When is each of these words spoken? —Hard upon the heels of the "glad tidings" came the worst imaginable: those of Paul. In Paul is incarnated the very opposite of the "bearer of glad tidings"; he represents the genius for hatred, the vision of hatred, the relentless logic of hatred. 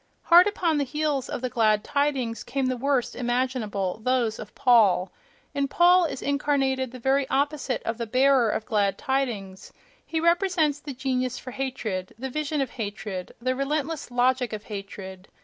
—Hard 0.23 0.47
upon 0.47 0.79
the 0.79 0.83
heels 0.83 1.29
of 1.29 1.41
the 1.41 1.49
"glad 1.51 1.83
tidings" 1.83 2.43
came 2.43 2.65
the 2.65 2.75
worst 2.75 3.15
imaginable: 3.15 3.99
those 4.03 4.39
of 4.39 4.55
Paul. 4.55 5.11
In 5.53 5.67
Paul 5.67 6.05
is 6.05 6.23
incarnated 6.23 6.89
the 6.91 6.97
very 6.97 7.29
opposite 7.29 7.83
of 7.83 7.99
the 7.99 8.07
"bearer 8.07 8.49
of 8.49 8.65
glad 8.65 8.97
tidings"; 8.97 9.71
he 10.03 10.19
represents 10.19 10.79
the 10.79 10.95
genius 10.95 11.37
for 11.37 11.51
hatred, 11.51 12.15
the 12.17 12.31
vision 12.31 12.61
of 12.61 12.71
hatred, 12.71 13.35
the 13.39 13.55
relentless 13.55 14.09
logic 14.09 14.53
of 14.53 14.63
hatred. 14.63 15.27